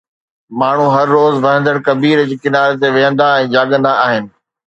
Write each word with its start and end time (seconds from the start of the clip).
ماڻهو 0.59 0.87
هر 0.95 1.07
روز 1.15 1.33
وهندڙ 1.43 1.75
ڪبير 1.87 2.17
جي 2.31 2.37
ڪناري 2.45 2.75
تي 2.81 2.89
ويهندا 2.95 3.27
۽ 3.45 3.53
جاڳندا 3.57 3.93
آهن. 4.07 4.33